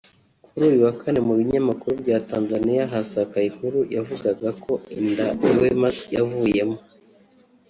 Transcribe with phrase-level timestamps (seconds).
[0.45, 5.89] Kuri uyu wa Kane mu binyamakuru bya Tanzania hasakaye inkuru yavugaga ko inda ya Wema
[6.15, 6.77] yavuyemo